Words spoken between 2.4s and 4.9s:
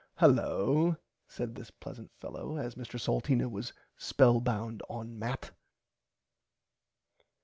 as Mr. Salteena was spell bound